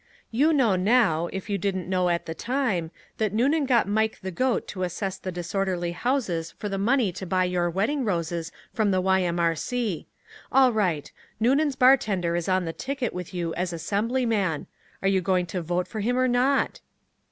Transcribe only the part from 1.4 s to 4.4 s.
you didn't know at the time, that Noonan got Mike the